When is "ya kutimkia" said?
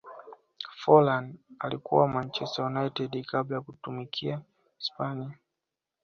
3.55-4.41